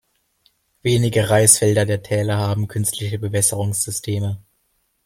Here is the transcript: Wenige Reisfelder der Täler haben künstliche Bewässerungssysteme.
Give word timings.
Wenige 0.81 1.29
Reisfelder 1.29 1.85
der 1.85 2.01
Täler 2.01 2.37
haben 2.39 2.67
künstliche 2.67 3.19
Bewässerungssysteme. 3.19 4.41